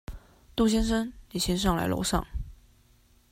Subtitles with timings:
[0.55, 2.25] 杜先生，你先上來樓上